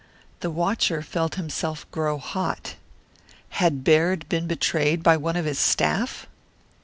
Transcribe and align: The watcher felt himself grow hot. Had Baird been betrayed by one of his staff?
The 0.39 0.49
watcher 0.49 1.03
felt 1.03 1.35
himself 1.35 1.85
grow 1.91 2.17
hot. 2.17 2.73
Had 3.49 3.83
Baird 3.83 4.27
been 4.29 4.47
betrayed 4.47 5.03
by 5.03 5.15
one 5.15 5.35
of 5.35 5.45
his 5.45 5.59
staff? 5.59 6.25